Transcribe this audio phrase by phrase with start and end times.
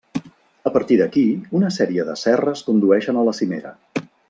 [0.69, 1.25] A partir d'aquí,
[1.59, 3.79] una sèrie de serres condueixen a la cimera.